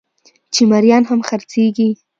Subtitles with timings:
[0.53, 1.89] چې مريان هم خرڅېږي